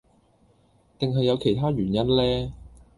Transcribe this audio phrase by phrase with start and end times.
[0.97, 2.53] 定係有其他原因呢